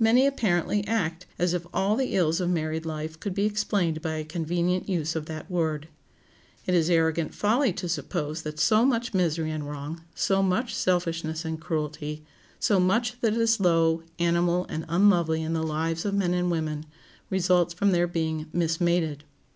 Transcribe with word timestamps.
Many 0.00 0.26
apparently 0.26 0.84
act 0.88 1.24
as 1.38 1.54
if 1.54 1.64
all 1.72 1.94
the 1.94 2.16
ills 2.16 2.40
of 2.40 2.50
married 2.50 2.84
life 2.84 3.20
could 3.20 3.32
be 3.32 3.44
explained 3.44 4.02
by 4.02 4.14
a 4.16 4.24
convenient 4.24 4.88
use 4.88 5.14
of 5.14 5.26
that 5.26 5.48
word. 5.48 5.86
It 6.66 6.74
is 6.74 6.90
arrogant 6.90 7.32
folly 7.32 7.72
to 7.74 7.88
suppose 7.88 8.42
that 8.42 8.58
so 8.58 8.84
much 8.84 9.14
misery 9.14 9.52
and 9.52 9.62
wrong, 9.70 10.02
so 10.16 10.42
much 10.42 10.74
selfishness 10.74 11.44
and 11.44 11.60
cruelty, 11.60 12.24
so 12.58 12.80
much 12.80 13.20
that 13.20 13.34
is 13.34 13.60
low, 13.60 14.02
animal, 14.18 14.66
and 14.68 14.84
unlovely 14.88 15.42
in 15.44 15.52
the 15.52 15.62
lives 15.62 16.04
of 16.04 16.12
men 16.12 16.34
and 16.34 16.50
women, 16.50 16.84
results 17.30 17.72
from 17.72 17.92
their 17.92 18.08
being 18.08 18.46
"mismated." 18.52 19.20